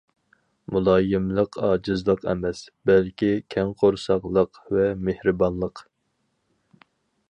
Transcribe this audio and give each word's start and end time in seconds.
مۇلايىملىق 0.75 1.57
ئاجىزلىق 1.67 2.25
ئەمەس، 2.33 2.63
بەلكى 2.91 3.31
كەڭ 3.57 3.77
قورساقلىق 3.83 4.61
ۋە 4.75 4.89
مېھرىبانلىق. 5.07 5.89